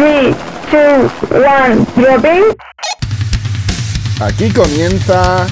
[0.00, 0.34] 3,
[0.70, 2.56] 2, 1, dropping.
[4.18, 5.46] Aquí comienza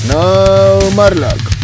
[0.00, 1.55] Snow Marlock.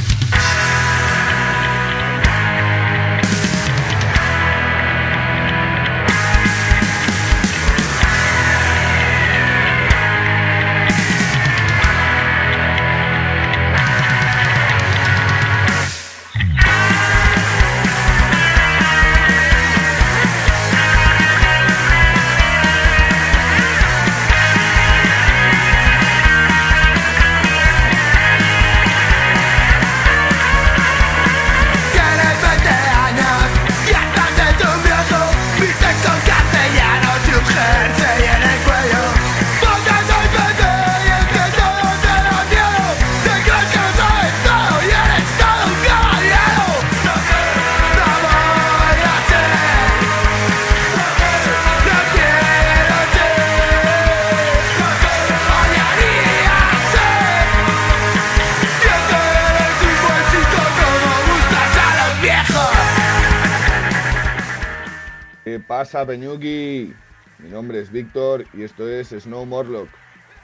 [65.73, 66.93] Pasa, Peñuki?
[67.39, 69.89] Mi nombre es Víctor y esto es Snow Morlock.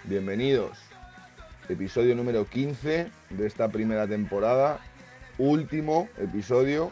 [0.04, 0.78] Bienvenidos.
[1.68, 4.80] Episodio número 15 de esta primera temporada.
[5.36, 6.90] Último episodio.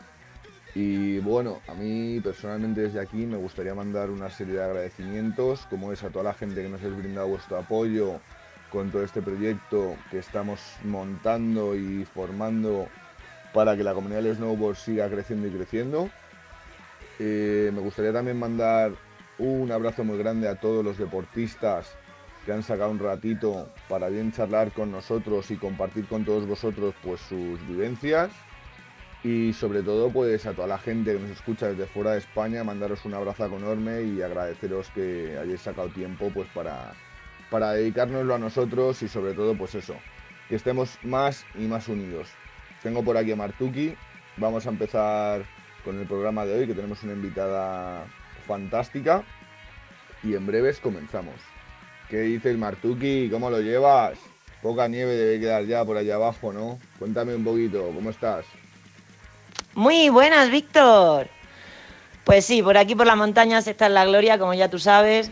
[0.75, 5.91] Y bueno, a mí personalmente desde aquí me gustaría mandar una serie de agradecimientos, como
[5.91, 8.21] es a toda la gente que nos ha brindado vuestro apoyo
[8.71, 12.87] con todo este proyecto que estamos montando y formando
[13.55, 16.11] para que la comunidad del snowboard siga creciendo y creciendo.
[17.19, 18.93] Eh, me gustaría también mandar
[19.39, 21.97] un abrazo muy grande a todos los deportistas
[22.45, 26.95] que han sacado un ratito para bien charlar con nosotros y compartir con todos vosotros
[27.03, 28.31] pues sus vivencias.
[29.25, 32.63] Y sobre todo pues a toda la gente que nos escucha desde fuera de España
[32.63, 36.93] mandaros un abrazo enorme y agradeceros que hayáis sacado tiempo pues para
[37.51, 39.97] para dedicárnoslo a nosotros y sobre todo pues eso
[40.49, 42.29] que estemos más y más unidos.
[42.83, 43.97] Tengo por aquí a Martuki.
[44.37, 45.45] Vamos a empezar
[45.87, 48.05] con el programa de hoy, que tenemos una invitada
[48.45, 49.23] fantástica.
[50.25, 51.37] Y en breves comenzamos.
[52.11, 53.31] ¿Qué dices, Martuki?
[53.31, 54.19] ¿Cómo lo llevas?
[54.63, 56.81] Poca nieve debe quedar ya por allá abajo, ¿no?
[56.99, 58.45] Cuéntame un poquito, ¿cómo estás?
[59.75, 61.29] Muy buenas, Víctor.
[62.25, 65.31] Pues sí, por aquí por las montañas está en la gloria, como ya tú sabes,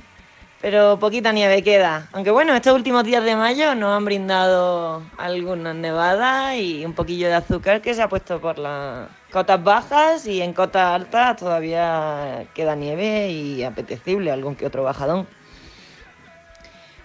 [0.60, 2.08] pero poquita nieve queda.
[2.12, 7.26] Aunque bueno, estos últimos días de mayo nos han brindado algunas nevadas y un poquillo
[7.26, 12.46] de azúcar que se ha puesto por la, cotas bajas y en cotas altas todavía
[12.54, 15.26] queda nieve y apetecible algún que otro bajadón.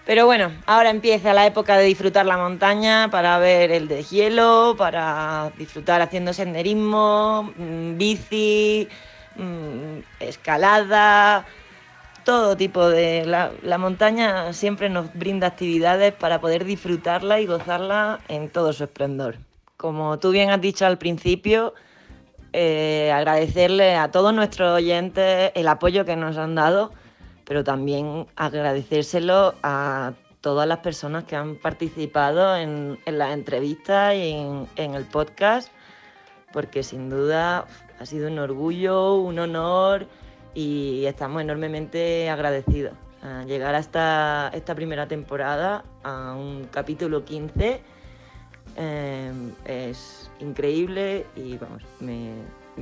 [0.06, 5.50] Pero bueno, ahora empieza la época de disfrutar la montaña para ver el deshielo, para
[5.58, 8.88] disfrutar haciendo senderismo, mm, bici,
[9.34, 11.44] mm, escalada,
[12.24, 13.26] todo tipo de...
[13.26, 18.84] La, la, montaña siempre nos brinda actividades para poder disfrutarla y gozarla en todo su
[18.84, 19.34] esplendor.
[19.76, 21.74] Como tú bien has dicho al principio,
[22.52, 26.92] eh, agradecerle a todos nuestros oyentes el apoyo que nos han dado,
[27.44, 34.30] pero también agradecérselo a todas las personas que han participado en, las entrevistas y
[34.76, 35.70] en, el podcast,
[36.52, 37.66] porque sin duda
[37.98, 40.06] ha sido un orgullo, un honor
[40.54, 42.94] y estamos enormemente agradecidos.
[43.46, 47.80] llegar hasta esta primera temporada, a un capítulo 15,
[48.76, 49.32] eh,
[49.64, 52.32] es increíble y vamos, me,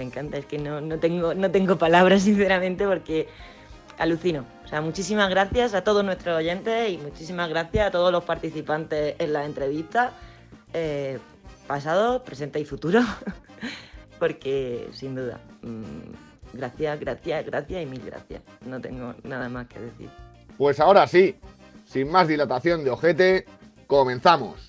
[0.02, 0.38] encanta.
[0.38, 3.28] Es que no, tengo, no tengo palabras, sinceramente, porque
[3.98, 4.44] alucino.
[4.64, 9.16] O sea, muchísimas gracias a todos nuestros oyentes y muchísimas gracias a todos los participantes
[9.18, 10.12] en la entrevista,
[10.72, 11.18] eh,
[11.66, 13.00] pasado, presente y futuro,
[14.18, 18.42] porque sin duda, mm, gracias, gracias, gracias y mil gracias.
[18.64, 20.10] No tengo nada más que decir.
[20.56, 21.36] Pues ahora sí,
[21.86, 23.46] sin más dilatación de ojete,
[23.86, 24.68] comenzamos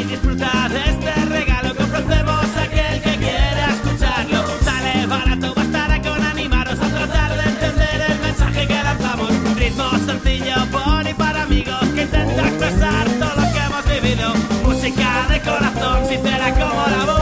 [0.00, 4.44] y disfruta de este regalo que ofrecemos a aquel que quiera escucharlo.
[4.62, 9.30] Sale barato, bastará con animaros a tratar de entender el mensaje que lanzamos.
[9.56, 14.34] Ritmo sencillo por y para amigos que intenta expresar todo lo que hemos vivido.
[14.64, 17.20] Música de corazón, sincera como la voz.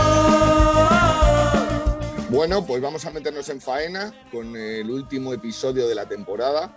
[2.30, 6.76] Bueno, pues vamos a meternos en faena con el último episodio de la temporada.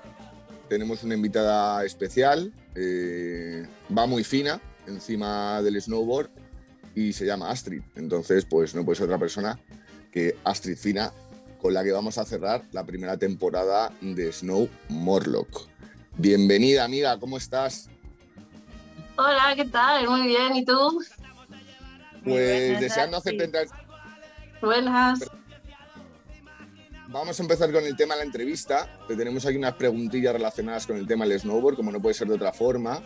[0.70, 4.62] Tenemos una invitada especial, eh, va muy fina,
[4.92, 6.30] encima del snowboard
[6.96, 7.82] y se llama Astrid.
[7.96, 9.60] Entonces, pues no puede ser otra persona
[10.12, 11.12] que Astrid Fina,
[11.62, 15.68] con la que vamos a cerrar la primera temporada de Snow Morlock.
[16.18, 17.90] Bienvenida, amiga, ¿cómo estás?
[19.18, 20.10] Hola, ¿qué tal?
[20.10, 21.02] Muy bien, ¿y tú?
[22.24, 23.68] Pues deseando hacerte entrar.
[24.62, 25.20] Buenas.
[27.08, 28.88] vamos a empezar con el tema de la entrevista.
[29.08, 32.28] Te tenemos aquí unas preguntillas relacionadas con el tema del snowboard, como no puede ser
[32.28, 33.02] de otra forma.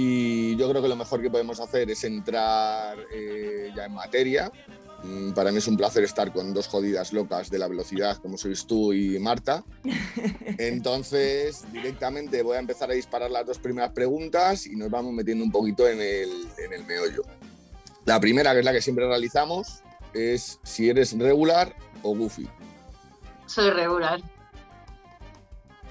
[0.00, 4.52] Y yo creo que lo mejor que podemos hacer es entrar eh, ya en materia.
[5.02, 8.38] Mm, Para mí es un placer estar con dos jodidas locas de la velocidad, como
[8.38, 9.64] sois tú y Marta.
[10.58, 15.44] Entonces, directamente voy a empezar a disparar las dos primeras preguntas y nos vamos metiendo
[15.44, 17.24] un poquito en el, en el meollo.
[18.04, 19.82] La primera, que es la que siempre realizamos,
[20.14, 21.74] es si eres regular
[22.04, 22.48] o goofy.
[23.46, 24.22] Soy regular.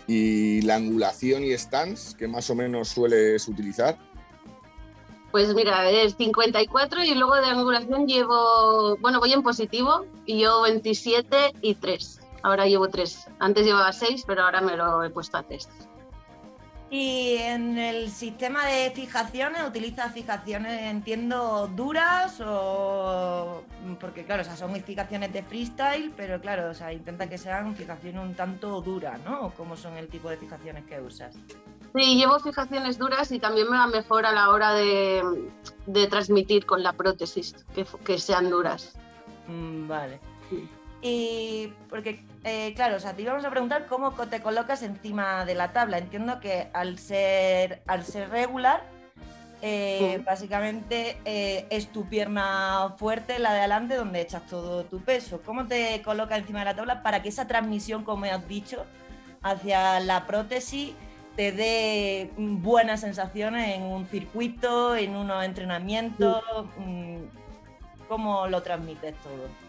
[0.08, 3.98] Y la angulación y stance, que más o menos sueles utilizar.
[5.32, 10.62] Pues mira, es 54 y luego de angulación llevo, bueno, voy en positivo y yo
[10.62, 12.22] 27 y 3.
[12.44, 13.26] Ahora llevo 3.
[13.40, 15.68] Antes llevaba 6, pero ahora me lo he puesto a 3.
[16.90, 23.64] Y en el sistema de fijaciones, ¿utilizas fijaciones, entiendo, duras o...?
[24.00, 27.76] Porque claro, o sea, son fijaciones de freestyle, pero claro, o sea, intenta que sean
[27.76, 29.48] fijaciones un tanto duras, ¿no?
[29.48, 31.36] ¿O ¿Cómo son el tipo de fijaciones que usas?
[31.94, 35.50] Sí, llevo fijaciones duras y también me va mejor a la hora de,
[35.88, 37.54] de transmitir con la prótesis,
[38.06, 38.98] que, sean duras.
[39.48, 40.20] Mm, vale.
[40.50, 40.70] Sí.
[41.08, 45.56] Y porque, eh, claro, o sea, te íbamos a preguntar cómo te colocas encima de
[45.56, 45.98] la tabla.
[46.00, 48.84] Entiendo que al ser, al ser regular,
[49.62, 50.24] eh, Sí.
[50.24, 55.42] básicamente eh, es tu pierna fuerte, la de adelante, donde echas todo tu peso.
[55.46, 58.86] ¿Cómo te colocas encima de la tabla para que esa transmisión, como has dicho,
[59.42, 60.94] hacia la prótesis
[61.38, 66.44] te dé mm, buenas sensaciones en un circuito, en unos entrenamientos?
[66.78, 67.18] mm,
[68.10, 69.67] ¿Cómo lo transmites todo?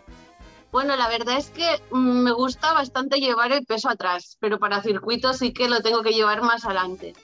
[0.71, 4.83] Bueno, la verdad es que mm, me gusta bastante llevar el peso atrás, pero para
[4.83, 7.15] circuitos sí que lo tengo que llevar más adelante.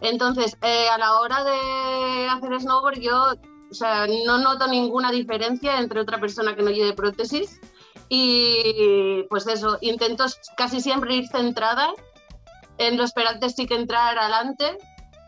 [0.00, 3.34] Entonces, eh, a la hora de hacer snowboard, yo
[3.70, 7.60] o sea, no noto ninguna diferencia entre otra persona que no lleve prótesis.
[8.08, 10.24] Y pues eso, intento
[10.56, 11.92] casi siempre ir centrada.
[12.78, 14.78] En los perantes sí que entrar adelante,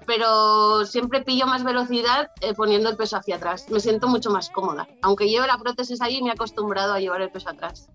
[0.06, 3.66] pero siempre pillo más velocidad eh, poniendo el peso hacia atrás.
[3.70, 4.88] Me siento mucho más cómoda.
[5.02, 7.88] Aunque lleve la prótesis ahí, me he acostumbrado a llevar el peso atrás.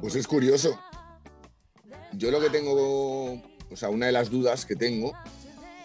[0.00, 0.78] Pues es curioso.
[2.12, 5.12] Yo lo que tengo, o sea, una de las dudas que tengo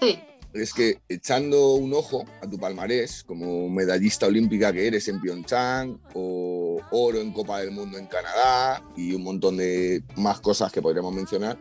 [0.01, 0.19] Sí,
[0.53, 5.99] es que echando un ojo a tu palmarés como medallista olímpica que eres en Pyeongchang
[6.13, 10.81] o oro en Copa del Mundo en Canadá y un montón de más cosas que
[10.81, 11.57] podríamos mencionar,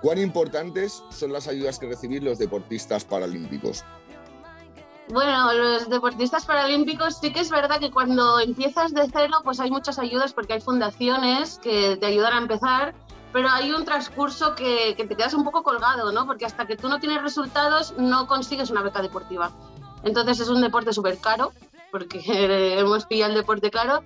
[0.00, 3.84] ¿cuán importantes son las ayudas que reciben los deportistas paralímpicos?
[5.08, 9.70] Bueno, los deportistas paralímpicos sí que es verdad que cuando empiezas de cero, pues hay
[9.70, 12.94] muchas ayudas porque hay fundaciones que te ayudan a empezar,
[13.32, 16.26] pero hay un transcurso que, que te quedas un poco colgado, ¿no?
[16.26, 19.50] Porque hasta que tú no tienes resultados no consigues una beca deportiva.
[20.04, 21.52] Entonces es un deporte súper caro,
[21.90, 22.22] porque
[22.78, 24.04] hemos pillado el deporte caro,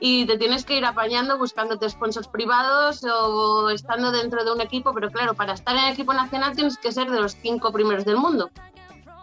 [0.00, 4.92] y te tienes que ir apañando buscándote sponsors privados o estando dentro de un equipo,
[4.92, 8.04] pero claro, para estar en el equipo nacional tienes que ser de los cinco primeros
[8.04, 8.50] del mundo.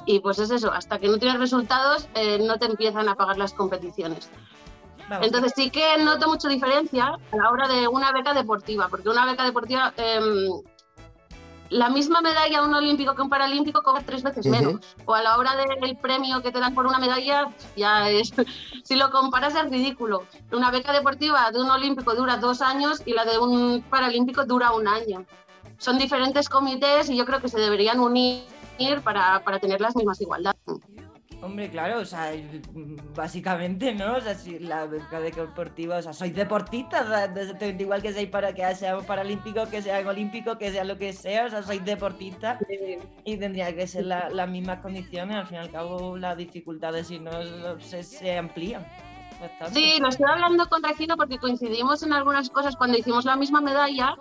[0.05, 3.37] Y pues es eso, hasta que no tienes resultados eh, no te empiezan a pagar
[3.37, 4.29] las competiciones.
[5.09, 9.09] Vamos, Entonces sí que noto mucha diferencia a la hora de una beca deportiva, porque
[9.09, 10.61] una beca deportiva, em,
[11.71, 14.75] la misma medalla a un olímpico que un paralímpico cobra tres veces menos.
[15.05, 18.33] O a la hora del premio que te dan por una medalla, ya es,
[18.83, 20.25] si lo comparas es ridículo.
[20.51, 24.73] Una beca deportiva de un olímpico dura dos años y la de un paralímpico dura
[24.73, 25.25] un año.
[25.77, 28.43] Son diferentes comités y yo creo que se deberían unir
[29.03, 30.59] para, para tener las mismas igualdades.
[31.41, 32.31] Hombre, claro, o sea,
[32.73, 34.17] mm, básicamente, ¿no?
[34.17, 38.13] O sea, si la beca de deportiva, o sea, sois deportistas, o sea, igual que
[38.13, 41.63] seáis para que sean paralímpicos, que sean olímpicos, que sea lo que sea, o sea,
[41.63, 42.59] sois deportistas
[43.25, 47.07] y tendría que ser la- las mismas condiciones, al fin y al cabo las dificultades
[47.07, 47.31] si no
[47.79, 48.85] se, se amplían.
[49.41, 49.73] bastante.
[49.73, 53.59] Sí, lo estoy hablando con Regino porque coincidimos en algunas cosas cuando hicimos la misma
[53.61, 54.15] medalla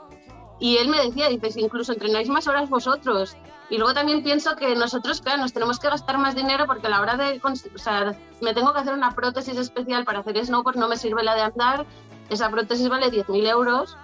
[0.61, 3.37] y él me decía, dices, incluso entrenáis más horas vosotros.
[3.71, 6.91] Y luego también pienso que nosotros, claro, nos tenemos que gastar más dinero porque a
[6.91, 10.77] la hora de, o sea, me tengo que hacer una prótesis especial para hacer snowboard,
[10.77, 11.87] no me sirve la de andar,
[12.29, 13.97] esa prótesis vale 10.000 euros.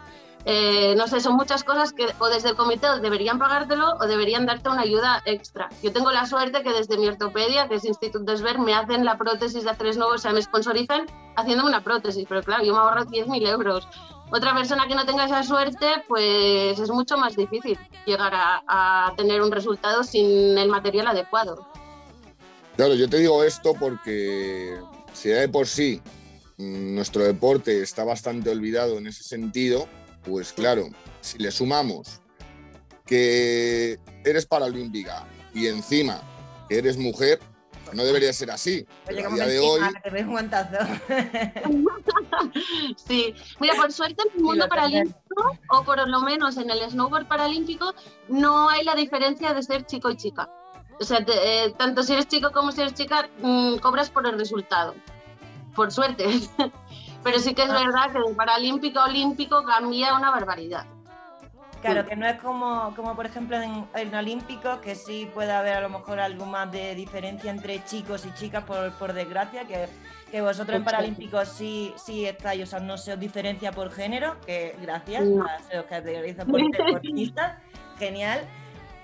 [0.49, 4.47] Eh, no sé, son muchas cosas que o desde el comité deberían pagártelo o deberían
[4.47, 5.69] darte una ayuda extra.
[5.83, 9.19] Yo tengo la suerte que desde mi ortopedia, que es Instituto Desver, me hacen la
[9.19, 12.79] prótesis de hacer snowboard, o sea, me sponsorizan haciéndome una prótesis, pero claro, yo me
[12.79, 13.89] ahorro 10.000 euros.
[14.31, 19.41] Otra persona que no tenga esa suerte, pues es mucho más difícil llegar a, tener
[19.41, 21.67] un resultado sin el material adecuado.
[22.77, 24.77] Claro, yo te digo esto porque
[25.13, 26.03] si de por sí
[26.59, 29.89] nuestro deporte está bastante olvidado en ese sentido,
[30.25, 30.89] pues claro,
[31.21, 32.21] si le sumamos
[33.07, 36.21] que eres paralímpica y encima
[36.69, 37.39] eres mujer,
[37.95, 38.87] no debería ser así.
[39.09, 40.77] Oye, Pero a día me de hoy, te un guantazo.
[42.97, 47.27] sí, mira, por suerte en el mundo paralímpico, o por lo menos en el snowboard
[47.27, 47.95] paralímpico,
[48.29, 50.49] no hay la diferencia de ser chico y chica.
[51.01, 54.27] O sea, te- eh, tanto si eres chico como si eres chica, mm, cobras por
[54.27, 54.95] el resultado.
[55.75, 56.25] Por suerte.
[57.23, 60.87] Pero sí que es verdad que de paralímpico a olímpico cambia una barbaridad.
[61.83, 65.75] Claro, que no es como, como por ejemplo en, en Olímpicos, que sí puede haber
[65.75, 69.87] a lo mejor algo más de diferencia entre chicos y chicas, por, por desgracia, que,
[70.31, 70.85] que vosotros en.
[70.85, 75.45] Paralímpicos sí, sí estáis, o sea, no se os diferencia por género, que gracias, No.
[75.71, 77.59] se os categoriza por deportistas,
[77.99, 78.41] genial.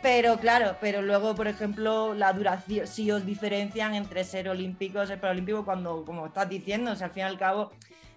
[0.02, 5.16] Pero claro, pero luego, por ejemplo, la duración, sí os diferencian entre ser olímpicos y
[5.16, 7.70] paralímpicos cuando, como estás diciendo, o sea, al fin y al cabo,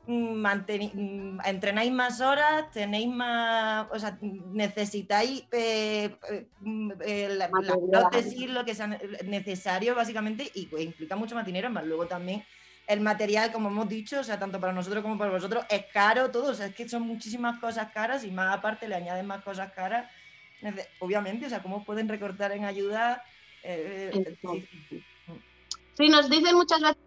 [0.08, 6.92] entrenáis más horas, tenéis más, o sea, necesitáis eh, eh, mm,
[7.38, 8.88] la, la prótesis, lo que sea
[9.26, 12.44] necesario básicamente, y pues, implica mucho más dinero, más luego también
[12.88, 16.30] el material, como hemos dicho, o sea, tanto para nosotros como para vosotros, es caro
[16.30, 19.44] todo, o sea, es que son muchísimas cosas caras y más aparte le añaden más
[19.44, 20.10] cosas caras,
[21.00, 23.24] obviamente, o sea, cómo pueden recortar en ayuda.
[23.64, 25.04] Eh, eh.
[25.98, 26.98] Sí, nos dicen muchas veces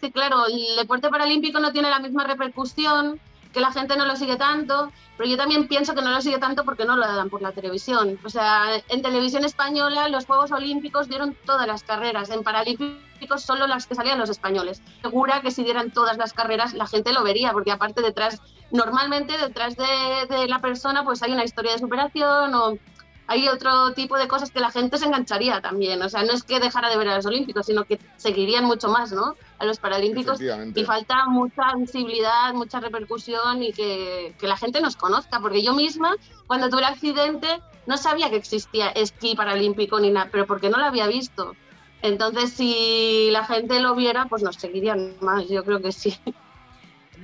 [0.00, 3.20] que, claro, el deporte paralímpico no tiene la misma repercusión,
[3.52, 6.38] que la gente no lo sigue tanto, pero yo también pienso que no lo sigue
[6.38, 8.18] tanto porque no lo dan por la televisión.
[8.24, 13.66] O sea, en televisión española los Juegos Olímpicos dieron todas las carreras, en Paralímpicos solo
[13.66, 14.82] las que salían los españoles.
[15.02, 19.36] Segura que si dieran todas las carreras la gente lo vería, porque aparte detrás, normalmente
[19.36, 22.78] detrás de, de la persona pues hay una historia de superación o
[23.26, 26.02] hay otro tipo de cosas que la gente se engancharía también.
[26.02, 28.88] O sea, no es que dejara de ver a los olímpicos, sino que seguirían mucho
[28.88, 29.36] más, ¿no?
[29.62, 30.40] A los paralímpicos.
[30.80, 35.38] Y falta mucha visibilidad, mucha repercusión y que, que la gente nos conozca.
[35.38, 36.16] Porque yo misma,
[36.48, 37.46] cuando tuve el accidente,
[37.86, 41.54] no sabía que existía esquí paralímpico ni nada, pero porque no lo había visto.
[42.02, 46.18] Entonces, si la gente lo viera, pues nos seguirían más, yo creo que sí.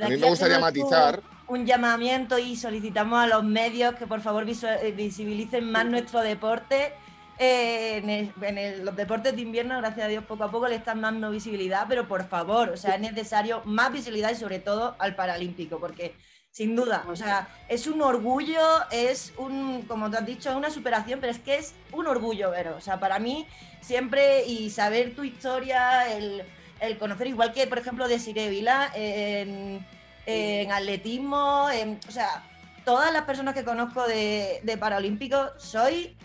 [0.01, 1.21] A mí me gustaría un- matizar.
[1.49, 6.93] Un llamamiento y solicitamos a los medios que por favor eh, visibilicen más nuestro deporte.
[7.39, 10.67] Eh, en el- en el- los deportes de invierno, gracias a Dios, poco a poco
[10.67, 14.59] le están dando visibilidad, pero por favor, o sea, es necesario más visibilidad y sobre
[14.59, 16.17] todo al Paralímpico, porque
[16.51, 20.71] sin duda, o sea, es un orgullo, es un, como te has dicho, es una
[20.71, 22.77] superación, pero es que es un orgullo veros.
[22.77, 23.47] O sea, para mí
[23.81, 26.43] siempre y saber tu historia, el,
[26.81, 29.87] el conocer, igual que por ejemplo de Sire Vila, en,
[30.27, 32.43] en atletismo, en- o sea,
[32.89, 36.17] todas las personas que conozco de, de Paralímpicos, soy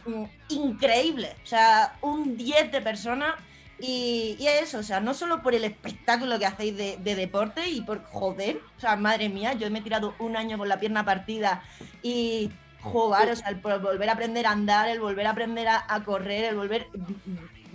[0.48, 1.36] increíble.
[1.44, 3.36] O sea, un 10 de personas.
[3.80, 7.16] Y, y es eso, o sea, no solo por el espectáculo que hacéis de, de
[7.16, 10.70] deporte y por joder, o sea, madre mía, yo me he tirado un año con
[10.70, 11.64] la pierna partida
[12.02, 15.84] y jugar, o sea, el volver a aprender a andar, el volver a aprender a,
[15.86, 16.88] a correr, el volver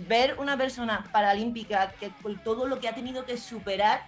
[0.07, 4.01] ver una persona paralímpica que con todo lo que ha tenido que superar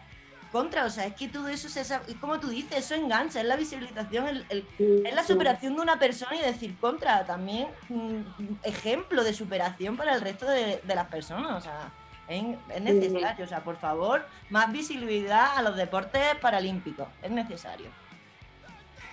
[0.51, 1.67] contra, o sea, es que todo eso
[2.08, 4.67] y como tú dices, eso engancha, es la visibilización, el- el,
[5.05, 8.22] es la superación de una persona y decir contra también mm,
[8.63, 11.58] ejemplo de superación para el resto de, de las personas.
[11.58, 11.91] O sea,
[12.27, 13.46] es, es necesario.
[13.46, 17.08] O sea, por favor, más visibilidad a los deportes paralímpicos.
[17.22, 17.89] Es necesario.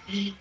[0.08, 0.34] Y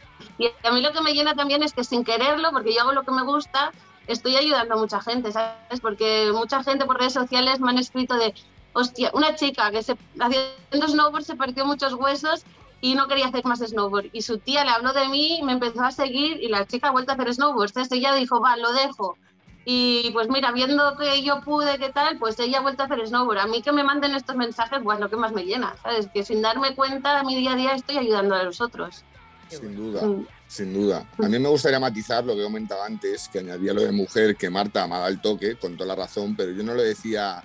[0.63, 3.03] a mí lo que me llena también es que sin quererlo, porque yo hago lo
[3.03, 3.71] que me gusta,
[4.07, 5.79] estoy ayudando a mucha gente, ¿sabes?
[5.81, 8.33] Porque mucha gente por redes sociales me han escrito de,
[8.79, 12.43] hostia, una chica que se, haciendo snowboard se partió muchos huesos
[12.79, 14.09] y no quería hacer más snowboard.
[14.13, 16.91] Y su tía le habló de mí, me empezó a seguir y la chica ha
[16.91, 17.69] vuelto a hacer snowboard.
[17.69, 19.17] Entonces ella dijo, va, lo dejo.
[19.65, 23.05] Y pues mira, viendo que yo pude, qué tal, pues ella ha vuelto a hacer
[23.07, 23.39] snowboard.
[23.39, 26.07] A mí que me manden estos mensajes, pues lo que más me llena, ¿sabes?
[26.13, 29.03] Que sin darme cuenta, a mi día a día estoy ayudando a los otros.
[29.49, 30.25] Sin duda, Mm.
[30.47, 31.05] sin duda.
[31.17, 34.49] A mí me gustaría matizar lo que comentaba antes, que añadía lo de mujer, que
[34.49, 37.43] Marta me ha dado el toque, con toda la razón, pero yo no lo decía.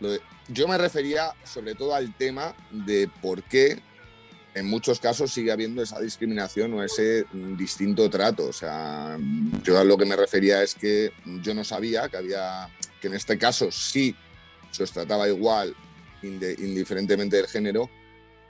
[0.00, 0.20] lo de-
[0.52, 3.80] yo me refería sobre todo al tema de por qué
[4.54, 7.24] en muchos casos sigue habiendo esa discriminación o ese
[7.56, 8.46] distinto trato.
[8.46, 9.18] O sea,
[9.62, 12.68] yo a lo que me refería es que yo no sabía que había,
[13.00, 14.14] que en este caso sí
[14.70, 15.74] se os trataba igual,
[16.22, 17.90] indiferentemente del género,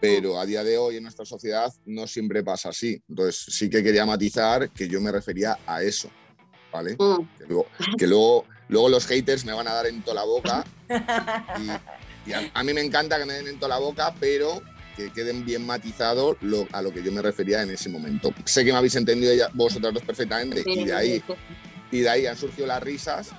[0.00, 3.00] pero a día de hoy en nuestra sociedad no siempre pasa así.
[3.08, 6.10] Entonces sí que quería matizar que yo me refería a eso,
[6.72, 6.96] ¿vale?
[6.98, 7.38] Mm.
[7.38, 7.66] Que luego,
[7.96, 10.64] que luego, luego los haters me van a dar en toda la boca
[11.58, 14.62] y, y a, a mí me encanta que me den en toda la boca, pero
[14.96, 18.32] que queden bien matizado lo- a lo que yo me refería en ese momento.
[18.44, 21.22] Sé que me habéis entendido ya vosotras dos perfectamente y de ahí
[21.90, 23.30] y de ahí han surgido las risas,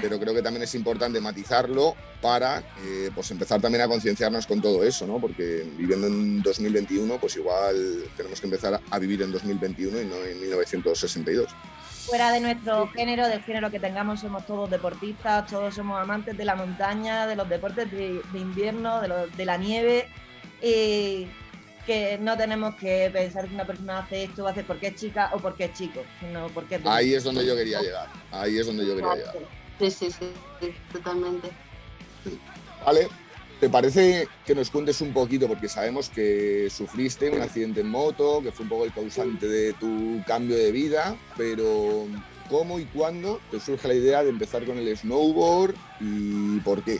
[0.00, 4.62] pero creo que también es importante matizarlo para eh, pues empezar también a concienciarnos con
[4.62, 5.20] todo eso, ¿no?
[5.20, 10.16] Porque viviendo en 2021, pues igual tenemos que empezar a vivir en 2021 y no
[10.24, 11.48] en 1962.
[12.06, 16.44] Fuera de nuestro género, del género que tengamos, somos todos deportistas, todos somos amantes de
[16.44, 20.08] la montaña, de los deportes de, de invierno, de, lo- de la nieve.
[20.60, 21.28] Eh,
[21.86, 25.38] que no tenemos que pensar que una persona hace esto, hace porque es chica o
[25.38, 28.08] porque es chico, sino porque es de- Ahí es donde yo quería llegar.
[28.30, 29.34] Ahí es donde yo quería llegar.
[29.80, 31.50] Sí, sí, sí, sí, totalmente.
[32.84, 33.08] Vale.
[33.62, 35.46] ¿Te parece que nos cuentes un poquito?
[35.46, 39.72] Porque sabemos que sufriste un accidente en moto, que fue un poco el causante de
[39.74, 42.08] tu cambio de vida, pero
[42.50, 46.98] ¿cómo y cuándo te surge la idea de empezar con el snowboard y por qué?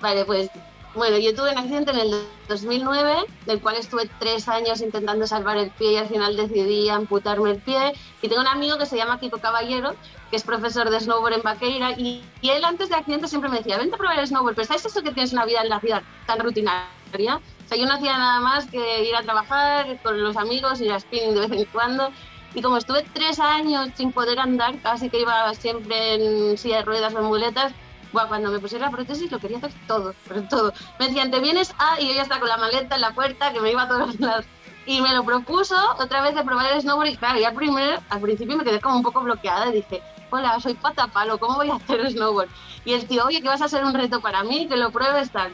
[0.00, 0.48] Vale, pues
[0.94, 5.56] bueno, yo tuve un accidente en el 2009, del cual estuve tres años intentando salvar
[5.56, 7.92] el pie y al final decidí amputarme el pie.
[8.22, 9.94] Y tengo un amigo que se llama Kiko Caballero,
[10.30, 13.58] que es profesor de snowboard en Vaqueira, y, y él antes de accidente siempre me
[13.58, 15.80] decía, vente a probar el snowboard, pero ¿sabes eso que tienes una vida en la
[15.80, 17.36] ciudad tan rutinaria?
[17.36, 20.92] O sea, yo no hacía nada más que ir a trabajar con los amigos, ir
[20.92, 22.10] a spinning de vez en cuando.
[22.52, 26.82] Y como estuve tres años sin poder andar, casi que iba siempre en silla de
[26.82, 27.72] ruedas o en muletas,
[28.12, 30.72] Buah, cuando me pusiera la prótesis lo quería hacer todo, pero todo.
[30.98, 33.52] Me decían, te vienes a, y yo ya estaba con la maleta en la puerta,
[33.52, 34.44] que me iba a todos lados.
[34.86, 38.20] Y me lo propuso otra vez de probar el snowboard y claro, ya primero, al
[38.20, 41.74] principio me quedé como un poco bloqueada y dije, hola, soy patapalo, ¿cómo voy a
[41.74, 42.48] hacer snowboard?
[42.84, 45.30] Y el tío, oye, que vas a ser un reto para mí, que lo pruebes
[45.30, 45.52] tal.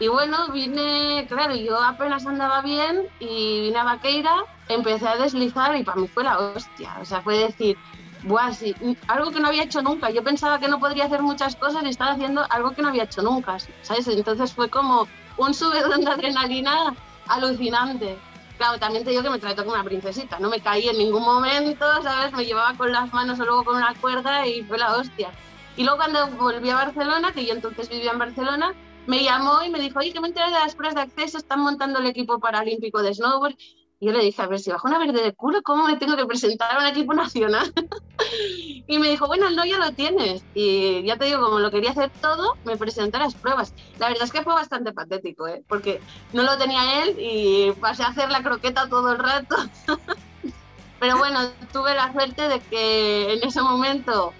[0.00, 5.76] Y bueno, vine, claro, yo apenas andaba bien y vine a Vaqueira, empecé a deslizar
[5.76, 6.96] y para mí fue la hostia.
[7.00, 7.76] O sea, fue decir,
[8.22, 8.74] Buah, sí,
[9.06, 10.10] algo que no había hecho nunca.
[10.10, 13.04] Yo pensaba que no podría hacer muchas cosas y estaba haciendo algo que no había
[13.04, 14.08] hecho nunca, ¿sabes?
[14.08, 15.06] Entonces fue como
[15.36, 16.94] un subidón de adrenalina
[17.28, 18.18] alucinante.
[18.56, 21.22] Claro, también te digo que me trató como una princesita, no me caí en ningún
[21.22, 22.32] momento, ¿sabes?
[22.32, 25.30] Me llevaba con las manos o luego con una cuerda y fue la hostia.
[25.76, 28.74] Y luego cuando volví a Barcelona, que yo entonces vivía en Barcelona,
[29.06, 31.60] me llamó y me dijo, oye, que me enteré de las pruebas de acceso, están
[31.60, 33.56] montando el equipo paralímpico de snowboard.
[34.00, 36.26] Yo le dije, a ver, si bajo una verde de culo, ¿cómo me tengo que
[36.26, 37.72] presentar a un equipo nacional?
[38.86, 40.44] y me dijo, bueno, no, ya lo tienes.
[40.54, 43.74] Y ya te digo, como lo quería hacer todo, me presenté a las pruebas.
[43.98, 45.64] La verdad es que fue bastante patético, ¿eh?
[45.68, 46.00] porque
[46.32, 49.56] no lo tenía él y pasé a hacer la croqueta todo el rato.
[51.00, 51.40] Pero bueno,
[51.72, 54.32] tuve la suerte de que en ese momento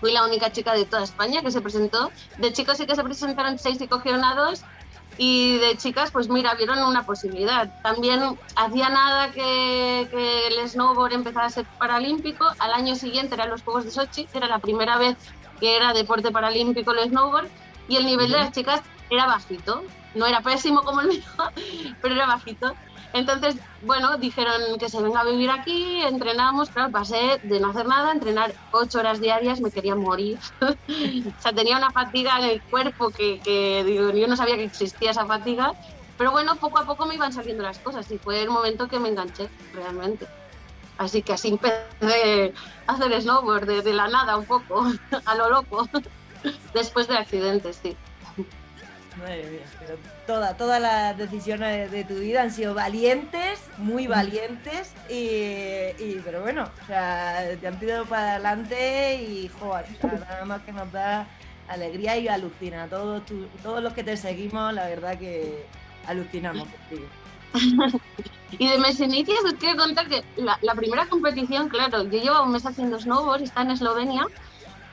[0.00, 2.10] fui la única chica de toda España que se presentó.
[2.38, 4.22] De chicos sí que se presentaron seis y cogieron.
[5.18, 7.68] Y de chicas, pues mira, vieron una posibilidad.
[7.82, 12.46] También hacía nada que, que el snowboard empezara a ser paralímpico.
[12.58, 15.16] Al año siguiente eran los Juegos de Sochi, era la primera vez
[15.60, 17.48] que era deporte paralímpico el snowboard.
[17.88, 19.84] Y el nivel de las chicas era bajito.
[20.14, 21.22] No era pésimo como el mío,
[22.02, 22.74] pero era bajito.
[23.12, 27.86] Entonces, bueno, dijeron que se venga a vivir aquí, entrenamos, claro, pasé de no hacer
[27.86, 30.38] nada, entrenar ocho horas diarias, me quería morir.
[30.60, 33.40] o sea, tenía una fatiga en el cuerpo que,
[34.14, 35.72] yo no sabía que existía esa fatiga,
[36.16, 38.98] pero bueno, poco a poco me iban saliendo las cosas y fue el momento que
[38.98, 40.26] me enganché realmente.
[40.96, 42.54] Así que así empecé
[42.86, 44.86] a hacer snowboard de, de la nada un poco,
[45.26, 45.86] a lo loco,
[46.72, 47.94] después del accidente, sí.
[49.18, 54.94] Madre mía, pero toda, todas las decisiones de tu vida han sido valientes, muy valientes,
[55.10, 55.14] y,
[56.02, 60.44] y- pero bueno, o sea, te han tirado para adelante y joder, o sea, nada
[60.46, 61.26] más que nos da
[61.68, 62.88] alegría y alucina.
[62.88, 65.66] Todos, tu- todos los que te seguimos, la verdad que
[66.06, 67.06] alucinamos contigo.
[68.58, 72.42] Y de mis inicios os quiero contar que la, la primera competición, claro, yo llevo
[72.42, 74.26] un mes haciendo snowboard, está en Eslovenia,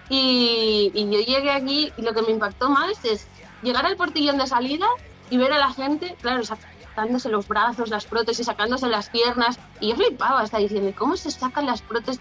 [0.09, 3.27] y, y yo llegué aquí y lo que me impactó más es
[3.63, 4.87] llegar al portillón de salida
[5.29, 9.89] y ver a la gente, claro, sacándose los brazos, las prótesis, sacándose las piernas, y
[9.89, 12.19] yo flipaba, hasta diciendo, ¿cómo se sacan las prótesis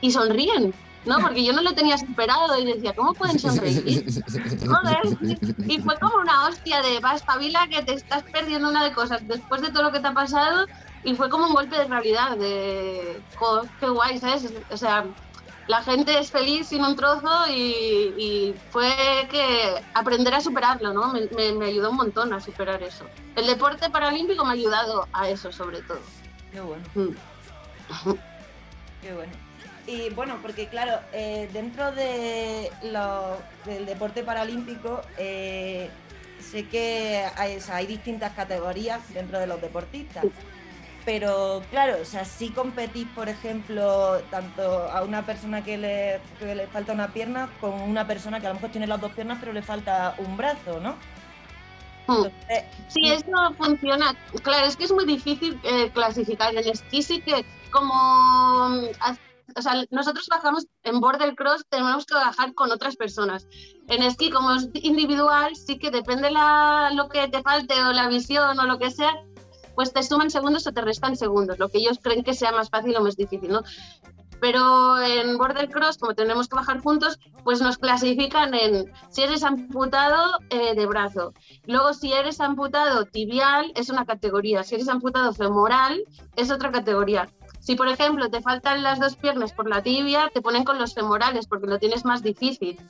[0.00, 0.74] y sonríen?
[1.04, 1.18] ¿No?
[1.18, 4.04] Porque yo no lo tenía esperado y decía, ¿cómo pueden sonreír?
[4.64, 5.00] Joder,
[5.66, 9.26] y fue como una hostia de va, espabila que te estás perdiendo una de cosas
[9.26, 10.66] después de todo lo que te ha pasado
[11.02, 13.20] y fue como un golpe de realidad de
[13.80, 14.52] qué guay, ¿sabes?
[14.70, 15.04] O sea,
[15.68, 18.92] la gente es feliz sin un trozo y, y fue
[19.30, 21.12] que aprender a superarlo, ¿no?
[21.12, 23.06] Me, me- me ayudó un montón a superar eso.
[23.36, 26.00] El deporte paralímpico me ha ayudado a eso sobre todo.
[26.52, 26.82] Qué bueno.
[26.94, 27.08] Mm.
[29.02, 29.32] Qué bueno.
[29.86, 35.90] Y bueno, porque claro, eh, dentro de lo- del deporte paralímpico, eh,
[36.40, 40.24] sé que hay, o sea, hay distintas categorías dentro de los deportistas.
[41.04, 46.54] Pero claro, o sea, si competís, por ejemplo, tanto a una persona que le, que
[46.54, 49.38] le falta una pierna con una persona que a lo mejor tiene las dos piernas
[49.40, 50.92] pero le falta un brazo, ¿no?
[52.06, 52.26] Mm.
[52.26, 54.14] Entonces, Sí, eso funciona.
[54.42, 56.54] Claro, es que es muy difícil eh, clasificar.
[56.54, 57.92] En esquí sí que como...
[59.54, 63.46] O sea, nosotros bajamos en border cross, tenemos que bajar con otras personas.
[63.88, 68.08] En esquí, como es individual, sí que depende la, lo que te falte o la
[68.08, 69.12] visión o lo que sea,
[69.74, 72.70] pues te suman segundos o te restan segundos, lo que ellos creen que sea más
[72.70, 73.62] fácil o más difícil, ¿no?
[74.42, 79.44] Pero en border cross, como tenemos que bajar juntos, pues nos clasifican en si eres
[79.44, 81.32] amputado eh, de brazo.
[81.66, 84.64] Luego, si eres amputado tibial, es una categoría.
[84.64, 86.02] Si eres amputado femoral,
[86.34, 87.28] es otra categoría.
[87.60, 90.92] Si, por ejemplo, te faltan las dos piernas por la tibia, te ponen con los
[90.92, 92.80] femorales porque lo tienes más difícil.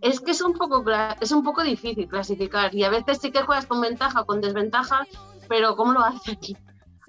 [0.00, 0.84] Es que es un poco,
[1.20, 4.40] es un poco difícil clasificar y a veces sí que juegas con ventaja o con
[4.40, 5.04] desventaja,
[5.52, 6.56] pero ¿cómo lo hace aquí?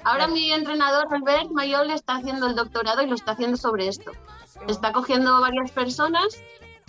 [0.03, 4.11] Ahora mi entrenador, Albert Mayol, está haciendo el doctorado y lo está haciendo sobre esto.
[4.67, 6.27] Está cogiendo varias personas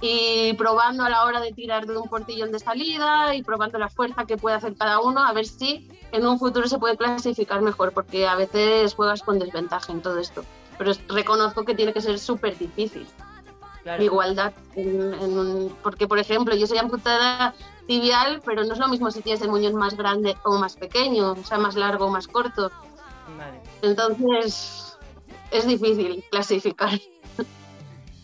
[0.00, 3.88] y probando a la hora de tirar de un portillón de salida y probando la
[3.88, 7.62] fuerza que puede hacer cada uno, a ver si en un futuro se puede clasificar
[7.62, 10.44] mejor, porque a veces juegas con desventaja en todo esto.
[10.76, 13.06] Pero reconozco que tiene que ser súper difícil
[13.84, 14.02] Claro.
[14.02, 14.52] igualdad.
[14.74, 17.54] en- en porque, por ejemplo, yo soy amputada
[17.86, 21.32] tibial, pero no es lo mismo si tienes el muñón más grande o más pequeño,
[21.32, 22.70] o sea, más largo o más corto.
[23.36, 23.60] Vale.
[23.82, 24.98] Entonces,
[25.50, 26.98] es difícil clasificar.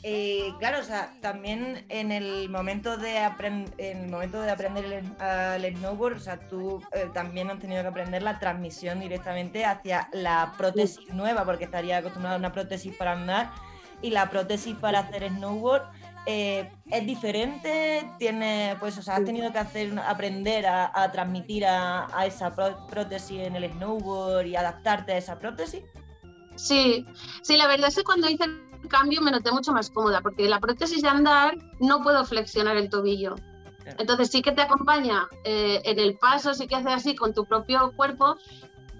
[0.02, 4.84] Eh, claro, o sea, también en el momento de aprender, en el momento de aprender
[4.86, 9.66] el, al snowboard, o sea, tú eh, también has tenido que aprender la transmisión directamente
[9.66, 13.50] hacia la prótesis nueva, porque estaría acostumbrado a una prótesis para andar
[14.00, 15.82] y la prótesis para hacer snowboard
[16.30, 18.08] eh, es diferente.
[18.18, 22.54] Tiene, pues, o sea, has tenido que hacer, aprender a, a transmitir a, a esa
[22.54, 25.82] pró- prótesis en el snowboard y adaptarte a esa prótesis.
[26.56, 27.04] Sí,
[27.42, 30.48] sí, la verdad es que cuando hice el cambio me noté mucho más cómoda, porque
[30.48, 33.34] la prótesis de andar no puedo flexionar el tobillo.
[33.98, 37.44] Entonces sí que te acompaña eh, en el paso, sí que hace así con tu
[37.44, 38.36] propio cuerpo,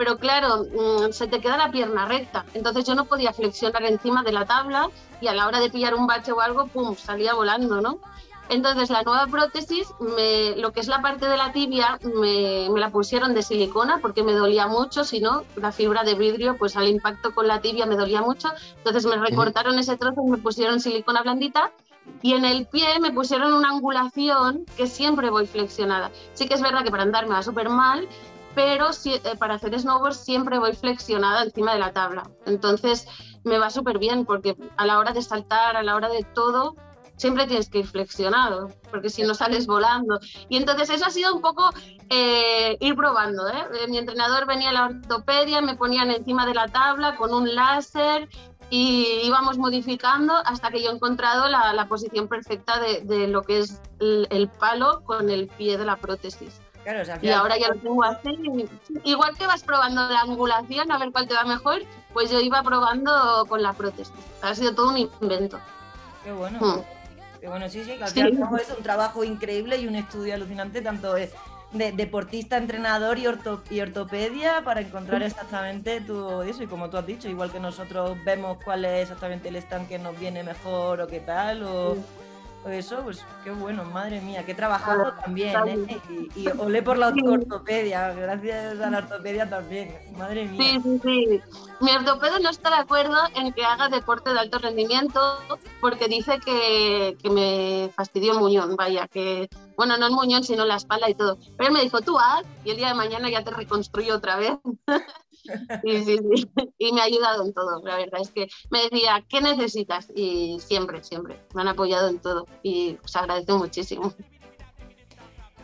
[0.00, 2.46] pero claro, mm, se te queda la pierna recta.
[2.54, 4.88] Entonces yo no podía flexionar encima de la tabla
[5.20, 7.98] y a la hora de pillar un bache o algo, ¡pum!, salía volando, ¿no?
[8.48, 12.80] Entonces la nueva prótesis, me- lo que es la parte de la tibia, me, me
[12.80, 16.76] la pusieron de silicona porque me dolía mucho, si no, la fibra de vidrio, pues
[16.78, 18.48] al impacto con la tibia me dolía mucho.
[18.78, 21.72] Entonces me recortaron ese trozo y me pusieron silicona blandita.
[22.22, 26.10] Y en el pie me pusieron una angulación que siempre voy flexionada.
[26.32, 28.08] Sí que es verdad que para andar me va súper mal,
[28.54, 32.22] pero si- eh, para hacer snowboard siempre voy flexionada encima de la tabla.
[32.46, 33.06] Entonces
[33.44, 36.74] me va súper bien porque a la hora de saltar, a la hora de todo,
[37.16, 40.18] siempre tienes que ir flexionado, porque si no sales volando.
[40.48, 41.68] Y entonces eso ha sido un poco
[42.08, 43.46] eh, ir probando.
[43.48, 43.86] ¿eh?
[43.88, 48.28] Mi entrenador venía a la ortopedia, me ponían encima de la tabla con un láser
[48.70, 53.42] y íbamos modificando hasta que yo he encontrado la, la posición perfecta de, de lo
[53.42, 56.60] que es el, el palo con el pie de la prótesis.
[56.84, 58.38] Claro, o sea, al Y final- ahora ya lo tengo así.
[59.04, 62.62] Igual que vas probando la angulación a ver cuál te va mejor, pues yo iba
[62.62, 64.14] probando con la prótesis.
[64.42, 65.58] Ha sido todo un invento.
[66.24, 66.58] Qué bueno.
[66.60, 66.80] Hmm.
[67.40, 68.14] Qué bueno, sí, sí, que al Sí.
[68.22, 71.30] fin y al cabo es un trabajo increíble y un estudio alucinante, tanto de,
[71.72, 76.62] de deportista, entrenador y, orto- y ortopedia, para encontrar exactamente tu eso.
[76.62, 79.98] Y como tú has dicho, igual que nosotros vemos cuál es exactamente el stand que
[79.98, 81.96] nos viene mejor o qué tal, o, o
[82.66, 85.56] eso, pues qué bueno, madre mía, qué trabajazo también,
[85.88, 86.00] ¿eh?
[86.36, 87.20] Y, y olé por la Sí.
[87.26, 90.60] ortopedia, gracias a la ortopedia también, madre mía.
[90.62, 91.40] Sí, sí, sí.
[91.80, 95.38] Mi ortopedo no está de acuerdo en que haga deporte de alto rendimiento
[95.80, 100.66] porque dice que, que me fastidió el muñón, vaya, que, bueno, no el muñón, sino
[100.66, 101.38] la espalda y todo.
[101.56, 104.36] Pero él me dijo, tú haz y el día de mañana ya te reconstruyo otra
[104.36, 104.52] vez.
[105.84, 106.50] sí, sí, sí.
[106.78, 110.08] Y me ha ayudado en todo, la verdad es que me decía, ¿qué necesitas?
[110.14, 114.14] Y siempre, siempre, me han apoyado en todo y os agradezco muchísimo.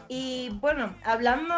[0.08, 1.54] Y bueno, hablando,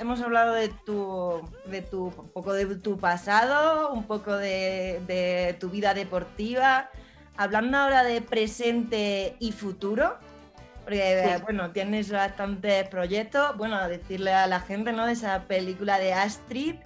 [0.00, 5.56] hemos hablado de tu, de tu, un poco de tu pasado, un poco de, de
[5.60, 6.88] tu vida deportiva.
[7.36, 10.16] Hablando ahora de presente y futuro,
[10.84, 11.42] porque Sí.
[11.42, 13.56] bueno, tienes bastantes proyectos.
[13.58, 15.04] Bueno, decirle a la gente, ¿no?
[15.06, 16.76] De esa película de Astrid,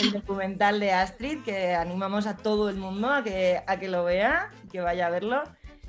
[0.00, 4.04] el documental de Astrid, que animamos a todo el mundo a que, a que lo
[4.04, 5.42] vea, que vaya a verlo.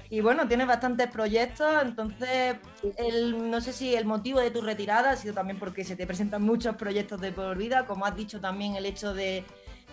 [0.10, 2.56] Y bueno, tienes bastantes proyectos, entonces
[2.98, 6.08] el, no sé si el motivo de tu retirada ha sido también porque se te
[6.08, 9.44] presentan muchos proyectos de por vida, como has dicho también el hecho de,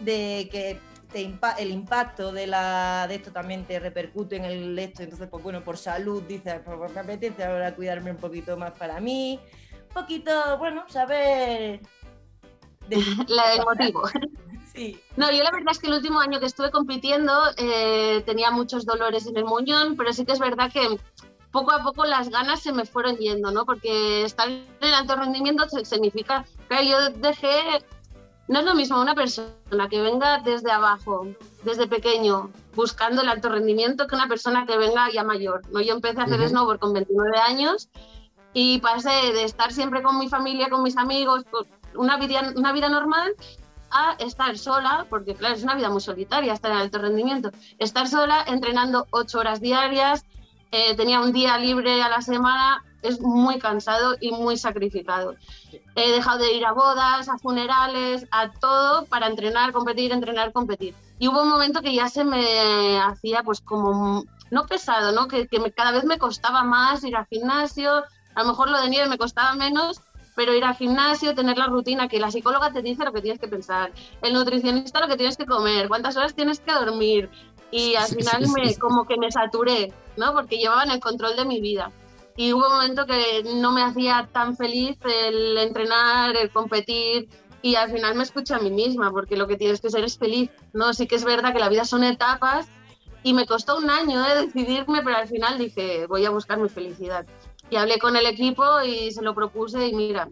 [0.01, 0.79] de que
[1.59, 5.63] el impacto de, la, de esto también te repercute en el esto, entonces pues bueno,
[5.65, 9.41] por salud dices, pues me apetece ahora cuidarme un poquito más para mí,
[9.89, 11.81] un poquito, bueno, saber...
[12.89, 14.03] de- La del motivo.
[14.75, 18.51] sí, No, yo la verdad es que el último año que estuve compitiendo eh, tenía
[18.51, 20.99] muchos dolores en el muñón, pero sí que es verdad que
[21.53, 23.65] poco a poco las ganas se me fueron yendo, ¿no?
[23.65, 27.49] Porque estar en el alto rendimiento significa, claro, yo dejé,
[28.49, 31.29] no es lo mismo una persona que venga desde abajo,
[31.63, 35.81] desde pequeño, buscando el alto rendimiento, que una persona que venga ya mayor, ¿no?
[35.81, 36.49] Yo empecé a hacer Ujú.
[36.49, 37.89] snowboard con 29 años
[38.53, 41.65] y pasé de estar siempre con mi familia, con mis amigos, con
[41.97, 43.35] una vida, una vida normal,
[43.91, 48.09] a estar sola, porque claro, es una vida muy solitaria estar en alto rendimiento, estar
[48.09, 50.25] sola entrenando ocho horas diarias,
[50.73, 55.37] eh, tenía un día libre a la semana, es muy cansado y muy sacrificado.
[55.95, 60.95] He dejado de ir a bodas, a funerales, a todo para entrenar, competir, entrenar, competir.
[61.21, 65.29] Y hubo un momento que ya se me hacía pues como, no pesado, ¿no?
[65.29, 68.03] que, que me- cada vez me costaba más ir al gimnasio,
[68.35, 70.01] a lo mejor lo de nieve me costaba menos,
[70.35, 73.41] pero ir al gimnasio, tener la rutina, que la psicóloga te dice lo que tienes
[73.41, 73.93] que pensar,
[74.23, 77.31] el nutricionista lo que tienes que comer, cuántas horas tienes que dormir.
[77.71, 80.33] Y al final me, como que me saturé, ¿no?
[80.33, 81.91] Porque llevaban el control de mi vida.
[82.37, 87.29] Y hubo un momento que no me hacía tan feliz el entrenar, el competir,
[87.63, 90.19] y al final me escuché a mí misma, porque lo que tienes que ser es
[90.19, 90.93] feliz, ¿no?
[90.93, 92.69] Sí que es verdad que la vida son etapas,
[93.25, 94.35] y me costó un año ¿eh?
[94.47, 97.27] decidirme, pero al final dije, voy a buscar mi felicidad.
[97.71, 100.29] Y hablé con el equipo y se lo propuse y mira,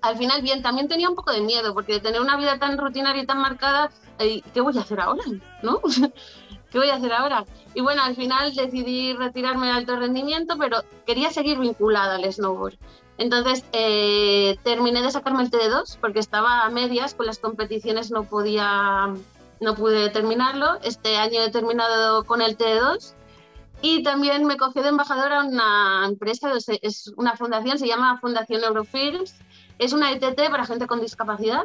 [0.00, 2.78] al final bien, también tenía un poco de miedo, porque de tener una vida tan
[2.78, 5.22] rutinaria y tan marcada, ¿qué voy a hacer ahora?
[5.62, 5.80] ¿No?
[6.70, 7.44] ¿Qué voy a hacer ahora?
[7.74, 12.74] Y bueno, al final decidí retirarme de alto rendimiento, pero quería seguir vinculada al snowboard.
[13.16, 18.24] Entonces eh, terminé de sacarme el TD2 porque estaba a medias, con las competiciones no
[18.24, 19.12] podía,
[19.60, 20.78] no pude terminarlo.
[20.82, 23.14] Este año he terminado con el TD2
[23.82, 26.50] y también me cogí de embajadora una empresa,
[26.82, 29.34] es- una fundación, se llama Fundación Eurofilms,
[29.78, 31.64] es una ETT para gente con discapacidad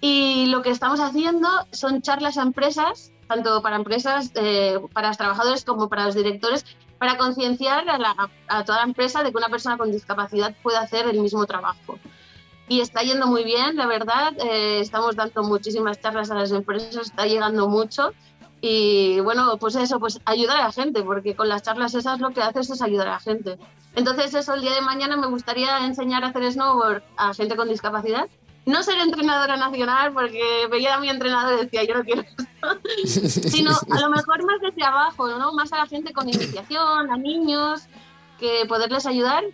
[0.00, 5.16] y lo que estamos haciendo son charlas a empresas, tanto para empresas, eh, para los
[5.16, 6.64] trabajadores como para los directores,
[6.98, 11.20] para concienciar a toda la empresa de que una persona con discapacidad puede hacer el
[11.20, 11.98] mismo trabajo.
[12.68, 14.32] Y está yendo muy bien, la verdad.
[14.38, 18.12] eh, estamos dando muchísimas charlas a las empresas, está llegando mucho.
[18.66, 22.30] Y bueno, pues eso, pues ayudar a la gente, porque con las charlas esas lo
[22.30, 23.58] que haces es ayudar a la gente.
[23.94, 27.68] Entonces eso, el día de mañana me gustaría enseñar a hacer snowboard a gente con
[27.68, 28.26] discapacidad.
[28.64, 32.44] No ser entrenadora nacional, porque veía a mi entrenador y decía, yo no quiero esto.
[33.50, 35.52] Sino a lo mejor más desde abajo, ¿no?
[35.52, 37.82] Más a la gente con iniciación, a niños,
[38.40, 39.44] que poderles ayudar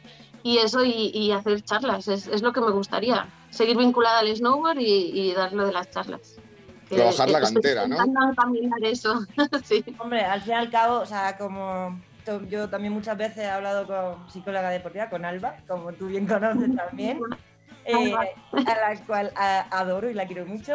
[0.44, 3.28] y eso y, y hacer charlas, es, es lo que me gustaría.
[3.50, 6.39] Seguir vinculada al snowboard y, y dar lo de las charlas.
[6.90, 7.94] Que- Trabajar la cantera, ¿no?
[7.96, 9.24] intentando encaminar eso,
[9.64, 9.84] sí.
[9.98, 11.98] Hombre, al fin y al cabo, o sea, como
[12.48, 16.74] yo también muchas veces he hablado con psicóloga deportiva, con Alba, como tú bien conoces
[16.76, 17.20] también,
[17.84, 20.74] eh, a la cual a- adoro y la quiero mucho.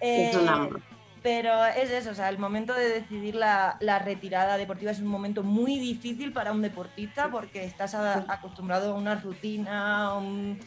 [0.00, 0.82] Es Eh, un amor.
[1.22, 5.06] pero es eso, o sea, el momento de decidir la, la retirada deportiva es un
[5.08, 10.58] momento muy difícil para un deportista porque estás a- acostumbrado a una rutina, a un-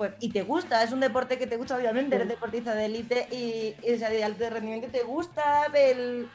[0.00, 3.28] pues, y te gusta, es un deporte que te gusta, obviamente, eres deportista de élite
[3.30, 6.26] y, y, o sea, de alto rendimiento, te gusta el,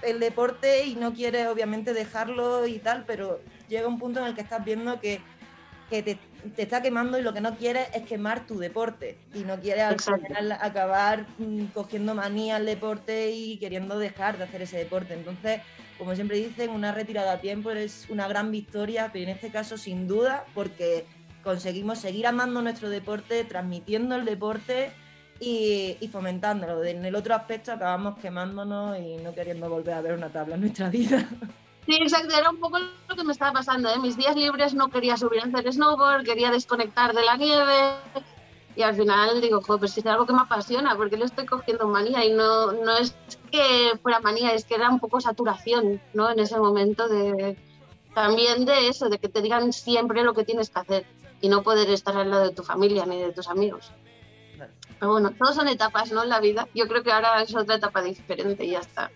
[0.00, 4.34] el deporte y no quieres, obviamente, dejarlo y tal, pero llega un punto en el
[4.34, 5.20] que estás viendo que,
[5.90, 6.18] que te,
[6.56, 9.84] te está quemando y lo que no quieres es quemar tu deporte y no quieres
[9.84, 15.12] al final acabar mm, cogiendo manía al deporte y queriendo dejar de hacer ese deporte.
[15.12, 15.60] Entonces,
[15.98, 19.76] como siempre dicen, una retirada a tiempo es una gran victoria, pero en este caso
[19.76, 21.04] sin duda, porque
[21.42, 24.92] conseguimos seguir amando nuestro deporte, transmitiendo el deporte
[25.40, 26.84] y, fomentándolo.
[26.84, 30.60] En el otro aspecto acabamos quemándonos y no queriendo volver a ver una tabla en
[30.62, 31.28] nuestra vida.
[31.86, 33.88] Sí, exacto, era un poco lo que me estaba pasando.
[33.88, 33.98] ¿eh?
[33.98, 37.96] Mis días libres no quería subir a hacer snowboard, quería desconectar de la nieve.
[38.76, 41.44] Y al final digo, joder, pues si es algo que me apasiona, porque le estoy
[41.44, 42.24] cogiendo manía.
[42.24, 43.16] Y no, no es
[43.50, 46.30] que fuera manía, es que era un poco saturación, ¿no?
[46.30, 47.58] En ese momento de
[48.14, 51.06] también de eso, de que te digan siempre lo que tienes que hacer
[51.42, 53.92] y no poder estar al lado de tu familia ni de tus amigos.
[54.98, 56.22] Pero bueno, todos son etapas, ¿no?
[56.22, 56.68] En la vida.
[56.74, 59.10] Yo creo que ahora es otra etapa diferente y ya está.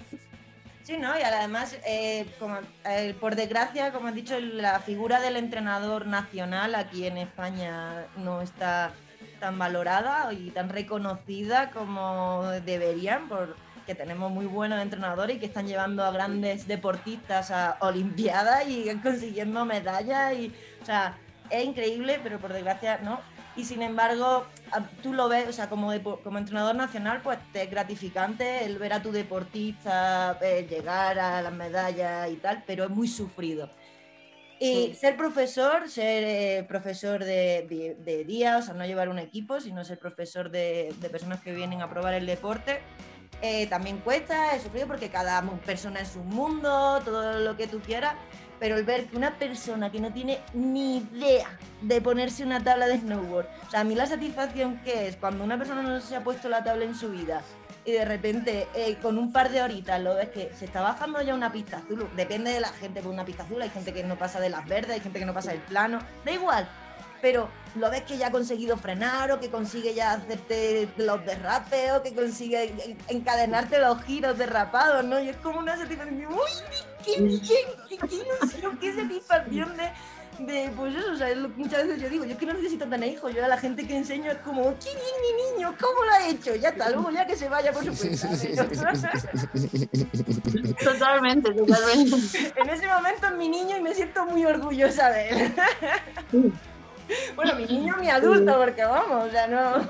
[0.83, 1.17] Sí, ¿no?
[1.19, 6.75] Y además, eh, como, eh, por desgracia, como has dicho, la figura del entrenador nacional
[6.75, 8.93] aquí en España no está
[9.39, 15.69] tan valorada y tan reconocida como deberían, porque tenemos muy buenos entrenadores y que están
[15.69, 20.35] llevando a grandes deportistas a Olimpiadas y consiguiendo medallas.
[20.35, 21.17] Y, o sea,
[21.51, 23.21] es increíble, pero por desgracia no.
[23.57, 24.47] Y sin embargo,
[25.03, 25.91] tú lo ves, o sea, como,
[26.23, 31.41] como entrenador nacional, pues te es gratificante el ver a tu deportista eh, llegar a
[31.43, 33.71] las medallas y tal, pero es muy sufrido.
[34.59, 34.95] Y Sí.
[34.95, 39.61] ser profesor, ser eh, profesor de, de- de día, o sea, no llevar un equipo,
[39.61, 42.81] sino ser profesor de, de personas que vienen a probar el deporte,
[43.43, 47.81] eh, también cuesta, es sufrido porque cada persona es un mundo, todo lo que tú
[47.81, 48.15] quieras,
[48.59, 52.87] pero el ver que una persona que no tiene ni idea de ponerse una tabla
[52.87, 56.17] de snowboard, o sea, a mí la satisfacción que es cuando una persona no se
[56.17, 57.43] ha puesto la tabla en su vida
[57.85, 61.23] y de repente eh, con un par de horitas lo ves que se está bajando
[61.23, 64.03] ya una pista azul, depende de la gente por una pista azul, hay gente que
[64.03, 66.69] no pasa de las verdes, hay gente que no pasa del plano, da igual,
[67.21, 71.93] pero lo ves que ya ha conseguido frenar o que consigue ya hacerte los derrapes
[71.93, 75.21] o que consigue encadenarte los giros derrapados, ¿no?
[75.21, 76.39] Y es como una satisfacción, ¡uy,
[77.05, 77.41] qué bien!
[77.89, 78.79] ¡Qué, qué ilusión!
[78.79, 79.91] ¡Qué satisfacción de,
[80.39, 82.47] de, pues eso, o sea, es lo que muchas veces yo digo, yo es que
[82.47, 85.57] no necesito tener hijos, yo a la gente que enseño es como, ¡qué bien mi
[85.57, 85.75] niño!
[85.81, 86.55] ¿Cómo lo ha hecho?
[86.57, 88.29] Ya está, luego ya que se vaya por su cuenta.
[90.83, 92.53] Totalmente, totalmente.
[92.57, 95.55] en ese momento es mi niño y me siento muy orgullosa de él.
[97.35, 99.89] Bueno, mi niño, mi adulto, porque vamos, o sea, no...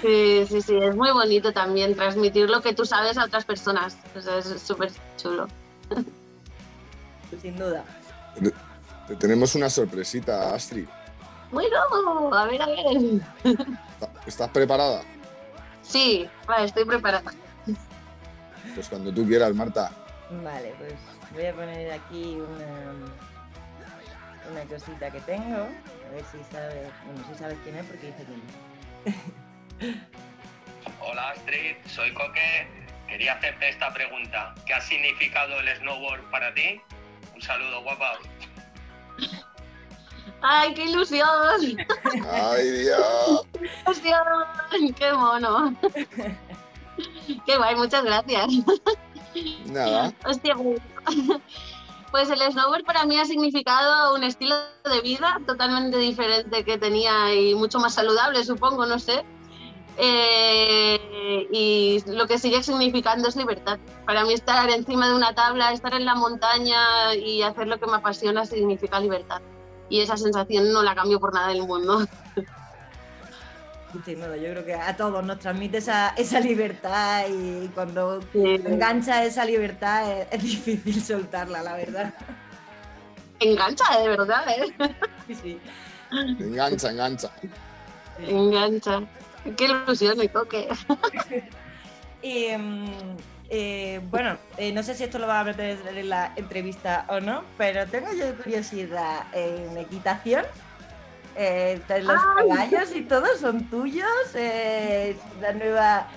[0.00, 3.96] Sí, sí, sí, es muy bonito también transmitir lo que tú sabes a otras personas.
[4.14, 5.48] O sea, es súper chulo.
[7.42, 7.84] Sin duda.
[9.08, 10.86] Te tenemos una sorpresita, Astrid.
[11.50, 13.20] Bueno, a ver, a ver.
[14.26, 15.02] ¿Estás preparada?
[15.82, 17.32] Sí, vale, estoy preparada.
[18.74, 19.90] Pues cuando tú quieras, Marta.
[20.44, 20.92] Vale, pues
[21.32, 22.92] voy a poner aquí una,
[24.50, 25.56] una cosita que tengo.
[25.56, 28.42] A ver si sabes, bueno, si sabes quién es porque dice quién
[29.84, 29.94] es.
[31.00, 32.66] Hola Astrid, soy Coque.
[33.08, 34.54] Quería hacerte esta pregunta.
[34.66, 36.80] ¿Qué ha significado el snowboard para ti?
[37.34, 38.18] Un saludo, guapa.
[40.42, 41.26] ¡Ay, qué ilusión!
[42.30, 43.46] ¡Ay, Dios!
[43.86, 44.94] ¡Ilusión!
[44.96, 45.74] ¡Qué mono!
[47.46, 47.76] ¡Qué guay!
[47.76, 48.46] Muchas gracias.
[49.66, 50.12] Nada.
[50.24, 50.54] Hostia,
[52.26, 54.56] pues, el snowboard para mí ha significado un estilo
[54.90, 59.24] de vida totalmente diferente que tenía y mucho más saludable, supongo, no sé.
[59.96, 63.78] Eh, y lo que sigue significando es libertad.
[64.04, 67.86] Para mí estar encima de una tabla, estar en la montaña y hacer lo que
[67.86, 69.40] me apasiona significa libertad.
[69.88, 72.00] Y esa sensación no la cambio por nada del mundo.
[74.04, 78.60] Sin duda, yo creo que a todos nos transmite esa, esa libertad y cuando Sí.
[78.64, 82.14] engancha esa libertad es, es difícil soltarla, la verdad.
[83.40, 84.74] Engancha, de verdad, ¿eh?
[85.26, 85.60] Sí, sí.
[86.40, 87.30] Engancha, engancha.
[88.18, 89.02] Engancha.
[89.56, 90.68] Qué ilusión me toque.
[92.20, 93.16] Y, mm,
[93.48, 97.20] eh, bueno, eh, no sé si esto lo va a meter en la entrevista o
[97.20, 100.44] no, pero tengo yo curiosidad en equitación.
[101.40, 104.08] Eh, los caballos y todo son tuyos.
[104.34, 106.08] eh, la nueva,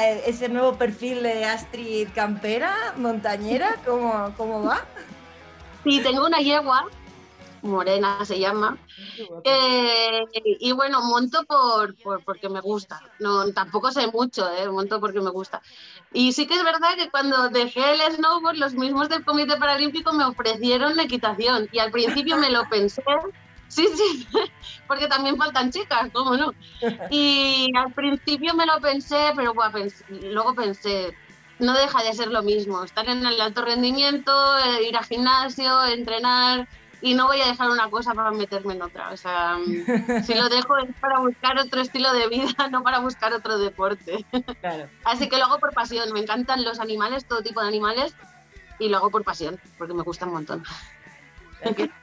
[0.00, 4.80] eh, ese nuevo perfil de Astrid Campera, montañera, ¿cómo, cómo va?
[5.82, 6.86] Sí, tengo una yegua,
[7.62, 8.78] morena se llama,
[9.44, 10.24] Eh,
[10.60, 13.00] y bueno, monto por, por- porque me gusta.
[13.18, 14.68] No, tampoco sé mucho, ¿eh?
[14.68, 15.60] monto porque me gusta.
[16.12, 20.12] Y sí que es verdad que cuando dejé el snowboard, los mismos del Comité Paralímpico
[20.12, 21.68] me ofrecieron equitación.
[21.72, 23.02] Y al principio me lo pensé.
[23.74, 24.28] Sí, sí,
[24.86, 26.52] porque también faltan chicas, ¿cómo no?
[27.10, 31.12] Y al principio me lo pensé, pero buah, pens- luego pensé,
[31.58, 35.84] no deja de ser lo mismo, estar en el alto rendimiento, eh, ir al gimnasio,
[35.86, 36.68] entrenar,
[37.00, 39.10] y no voy a dejar una cosa para meterme en otra.
[39.10, 39.56] O sea,
[40.24, 44.24] si lo dejo es para buscar otro estilo de vida, no para buscar otro deporte.
[44.60, 44.88] Claro.
[45.04, 46.12] Así que lo hago por pasión.
[46.12, 48.14] Me encantan los animales, todo tipo de animales,
[48.78, 50.62] y lo hago por pasión, porque me gusta un montón.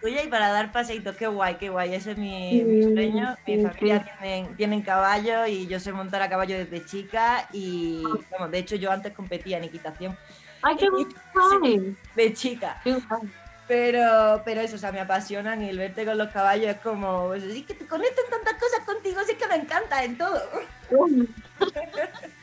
[0.03, 3.37] Y para dar paseitos, qué guay, qué guay, ese es mi, mi sueño.
[3.47, 4.09] Mi sí, familia sí.
[4.19, 8.75] tienen, tienen caballo y yo sé montar a caballo desde chica y, vamos, de hecho
[8.75, 10.17] yo antes competía en equitación
[10.61, 10.87] ¡Ay, qué
[11.33, 11.95] guay!
[12.15, 13.21] de chica, Qué guay.
[13.67, 17.27] pero, pero eso, o sea, me apasionan y el verte con los caballos es como,
[17.27, 20.41] pues, es que te conectan tantas cosas contigo, sí que me encanta en todo.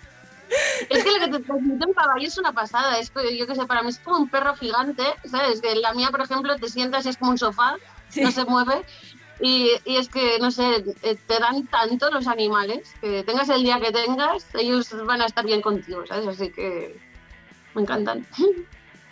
[0.88, 2.98] Es que lo que te transmite un caballo es una pasada.
[2.98, 5.60] Es que, yo qué sé, para mí es como un perro gigante, ¿sabes?
[5.60, 7.76] Que la mía, por ejemplo, te sientas y es como un sofá,
[8.08, 8.22] Sí.
[8.22, 8.84] no se mueve.
[9.40, 13.62] Y, y es que, no sé, eh, te dan tanto los animales, que tengas el
[13.62, 16.26] día que tengas, ellos van a estar bien contigo, ¿sabes?
[16.26, 16.98] Así que
[17.74, 18.26] me encantan.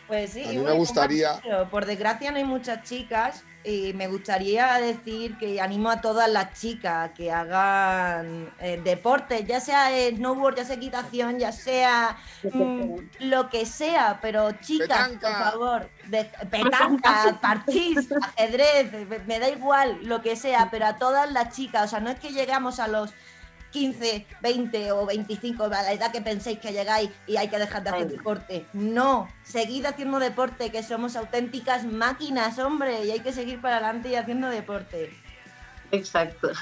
[0.08, 1.40] Pues sí, A mí me gustaría-.
[1.70, 6.52] Por desgracia no hay muchas chicas y me gustaría decir que animo a todas las
[6.52, 13.48] chicas que hagan eh, deporte, ya sea snowboard, ya sea equitación, ya sea mm, lo
[13.50, 15.28] que sea, pero chicas, Petanca.
[15.28, 20.96] por favor, de, petanca, parchís, ajedrez, me, me da igual lo que sea, pero a
[20.96, 23.12] todas las chicas, o sea, no es que llegamos a los
[23.76, 27.84] 15, 20 o 25, a la edad que penséis que llegáis y hay que dejar
[27.84, 28.66] de hacer deporte.
[28.72, 34.08] No, seguid haciendo deporte, que somos auténticas máquinas, hombre, y hay que seguir para adelante
[34.08, 35.12] y haciendo deporte.
[35.92, 36.52] Exacto.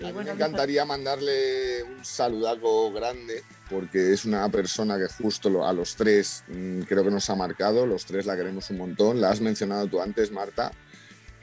[0.00, 5.72] A mí me encantaría mandarle un saludaco grande porque es una persona que justo a
[5.72, 9.30] los tres mm, creo que nos ha marcado, los tres la queremos un montón, la
[9.30, 10.70] has mencionado tú antes, Marta,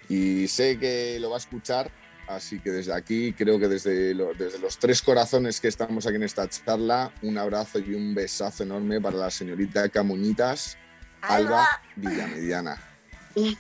[0.07, 1.91] y sé que lo va a escuchar,
[2.27, 6.15] así que desde aquí creo que desde, lo- desde los tres corazones que estamos aquí
[6.15, 10.77] en esta charla, un abrazo y un besazo enorme para la señorita Camuñitas,
[11.21, 12.81] Alba Alba, Villamediana.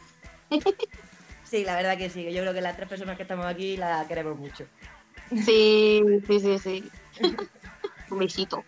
[1.43, 2.23] Sí, la verdad que sí.
[2.33, 4.65] Yo creo que las tres personas que estamos aquí la queremos mucho.
[5.29, 6.89] Sí, sí, sí, sí.
[8.09, 8.63] Un besito.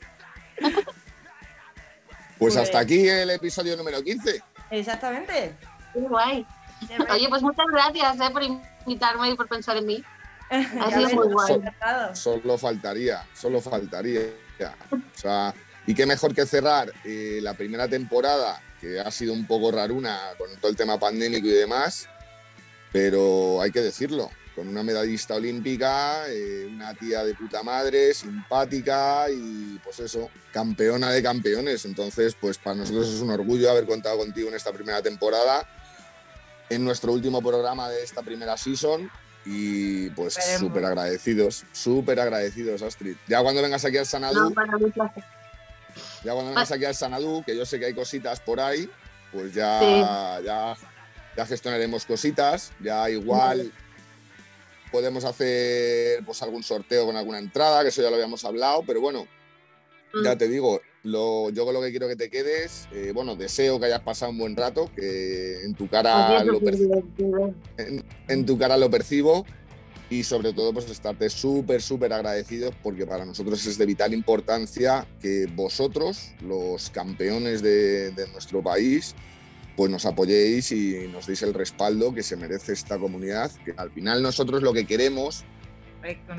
[2.37, 4.41] Pues hasta aquí el episodio número 15.
[4.69, 5.55] Exactamente.
[5.93, 6.45] Qué guay.
[7.09, 8.43] Oye, pues muchas gracias eh, por
[8.87, 10.03] invitarme y por pensar en mí.
[10.49, 11.61] Ha sido muy guay.
[12.13, 14.21] Solo faltaría, solo faltaría.
[14.91, 15.53] O sea,
[15.85, 20.17] y qué mejor que cerrar eh, la primera temporada, que ha sido un poco raruna
[20.37, 22.07] con todo el tema pandémico y demás,
[22.93, 29.29] pero hay que decirlo, con una medallista olímpica, eh, una tía de puta madre, simpática
[29.29, 31.85] y pues eso, campeona de campeones.
[31.85, 35.67] Entonces, pues para nosotros es un orgullo haber contado contigo en esta primera temporada,
[36.69, 39.09] en nuestro último programa de esta primera season.
[39.45, 43.15] Y pues súper agradecidos, súper agradecidos, Astrid.
[43.27, 45.23] Ya cuando vengas aquí al Sanadú, No, para mí placer.
[46.23, 48.89] ya cuando vengas aquí al Sanadú, que yo sé que hay cositas por ahí,
[49.31, 50.45] pues ya, Sí.
[50.45, 50.77] ya,
[51.37, 52.73] ya gestionaremos cositas.
[52.81, 53.71] Ya igual
[54.91, 58.99] podemos hacer pues algún sorteo con alguna entrada, que eso ya lo habíamos hablado, pero
[58.99, 59.27] bueno,
[60.13, 60.23] Mm.
[60.25, 63.79] ya te digo, lo, yo con lo que quiero que te quedes, eh, bueno, deseo
[63.79, 67.53] que hayas pasado un buen rato, que en tu cara lo eso, perci- divertido.
[67.77, 69.45] en, en tu cara lo percibo
[70.09, 75.05] y sobre todo pues estarte súper, súper agradecidos porque para nosotros es de vital importancia
[75.21, 79.15] que vosotros, los campeones de, de nuestro país,
[79.75, 83.91] pues nos apoyéis y nos deis el respaldo que se merece esta comunidad, que al
[83.91, 85.43] final nosotros lo que queremos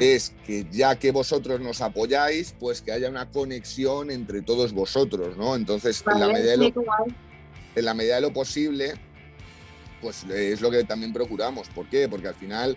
[0.00, 5.36] es que ya que vosotros nos apoyáis, pues que haya una conexión entre todos vosotros,
[5.36, 5.54] ¿no?
[5.56, 6.84] Entonces, en la medida de lo
[7.74, 8.94] en la medida de lo posible,
[10.00, 11.68] pues es lo que también procuramos.
[11.68, 12.08] ¿Por qué?
[12.08, 12.76] Porque al final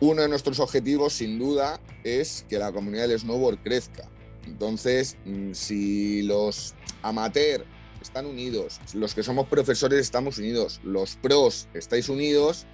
[0.00, 4.08] uno de nuestros objetivos, sin duda, es que la comunidad del snowboard crezca.
[4.46, 7.64] Entonces, mm, si los amateur
[8.02, 12.66] están unidos, los que somos profesores estamos unidos, los pros estáis unidos,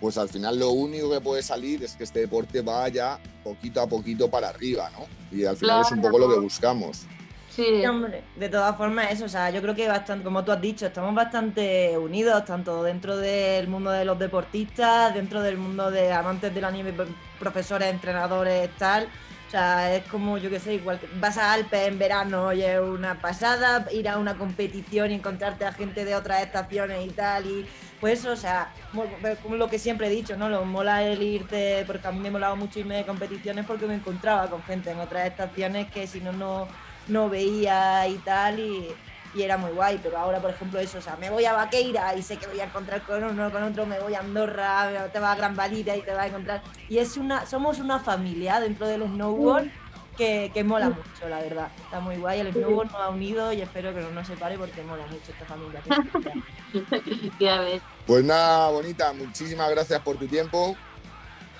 [0.00, 3.86] pues al final lo único que puede salir es que este deporte vaya poquito a
[3.86, 5.06] poquito para arriba, ¿no?
[5.30, 7.06] Y al final es un poco lo que buscamos.
[7.48, 7.86] Sí.
[7.86, 10.86] Hombre, de todas formas, eso, o sea, yo creo que bastante, como tú has dicho,
[10.86, 16.52] estamos bastante unidos, tanto dentro del mundo de los deportistas, dentro del mundo de amantes
[16.54, 17.06] de la nieve, p-
[17.38, 19.08] profesores, entrenadores, tal.
[19.46, 22.62] O sea, es como, yo qué sé, igual que vas a Alpes en verano y
[22.62, 27.10] es una pasada, ir a una competición y encontrarte a gente de otras estaciones y
[27.10, 27.66] tal, y
[27.98, 30.48] pues o sea, mo- como lo que siempre he dicho, ¿no?
[30.48, 33.94] Lo mola el irte, porque a mí me molaba mucho irme de competiciones porque me
[33.94, 36.72] encontraba con gente en otras estaciones que si no, no
[37.06, 39.00] no veía y tal, y,
[39.32, 39.98] y era muy guay.
[40.02, 42.60] Pero ahora, por ejemplo, eso, o sea, me voy a Vaqueira y sé que voy
[42.60, 45.96] a encontrar con uno, con otro, me voy a Andorra, te vas a Gran Valida
[45.96, 46.62] y te vas a encontrar.
[46.88, 49.68] Y es una, somos una familia dentro del snowboard
[50.16, 51.70] que, que mola mucho, la verdad.
[51.76, 54.82] Está muy guay, el snowboard nos ha unido y espero que no nos separe porque
[54.82, 55.82] mola mucho esta familia.
[57.40, 57.80] Ya ves.
[58.06, 60.76] Pues nada, bonita, muchísimas gracias por tu tiempo.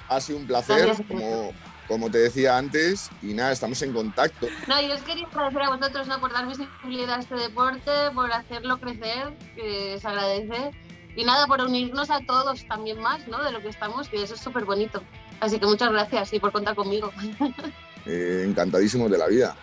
[0.08, 1.06] Ha sido un placer, Gracias.
[1.08, 1.52] como,
[1.88, 4.46] como te decía antes, y nada, estamos en contacto.
[4.68, 6.20] No, yo os quería agradecer a vosotros ¿no?
[6.20, 10.70] por dar visibilidad a este deporte, por hacerlo crecer, que se agradece.
[11.16, 13.42] Y nada, por unirnos a todos también más, ¿no?
[13.42, 15.02] De lo que estamos, que eso es súper bonito.
[15.40, 17.10] Así que muchas gracias y por contar conmigo.
[18.06, 19.56] Eh, encantadísimos de la vida.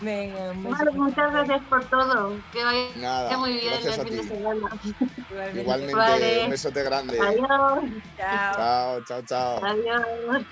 [0.00, 2.36] Venga, muchas gracias por todo.
[2.52, 4.68] Que vaya Nada, muy bien el fin de semana.
[5.30, 5.60] Igualmente.
[5.60, 6.44] Igualmente, Vale.
[6.44, 7.18] un besote grande.
[7.20, 7.84] Adiós.
[8.16, 8.54] Chao.
[8.54, 9.64] Chao, chao, chao.
[9.64, 10.44] Adiós.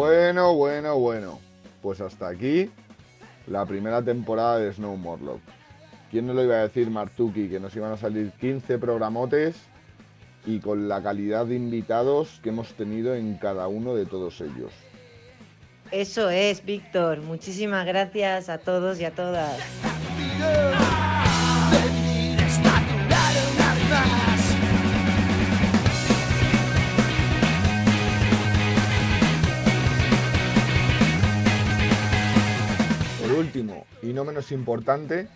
[0.00, 1.40] Bueno, bueno, bueno.
[1.82, 2.70] Pues hasta aquí
[3.46, 5.42] la primera temporada de Snow Morlock.
[6.10, 9.56] ¿Quién no lo iba a decir, Martuki, que nos iban a salir 15 programotes
[10.46, 14.72] y con la calidad de invitados que hemos tenido en cada uno de todos ellos?
[15.90, 17.20] Eso es, Víctor.
[17.20, 19.58] Muchísimas gracias a todos y a todas.
[33.40, 35.26] Último, y no menos importante,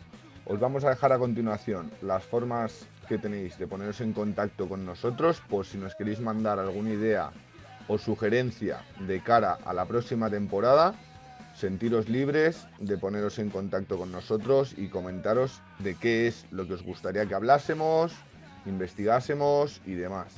[0.44, 4.84] os vamos a dejar a continuación las formas que tenéis de poneros en contacto con
[4.84, 7.30] nosotros por si nos queréis mandar alguna idea
[7.88, 10.94] o sugerencia de cara a la próxima temporada.
[11.54, 16.74] Sentiros libres de poneros en contacto con nosotros y comentaros de qué es lo que
[16.74, 18.12] os gustaría que hablásemos,
[18.66, 20.34] investigásemos y demás.